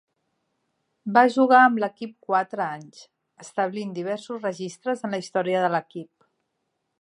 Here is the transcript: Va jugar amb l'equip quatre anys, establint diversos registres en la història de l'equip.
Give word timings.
Va 1.17 1.23
jugar 1.33 1.59
amb 1.65 1.81
l'equip 1.83 2.15
quatre 2.31 2.63
anys, 2.67 3.03
establint 3.45 3.93
diversos 3.99 4.49
registres 4.49 5.05
en 5.09 5.15
la 5.17 5.21
història 5.25 5.61
de 5.67 5.71
l'equip. 5.77 6.11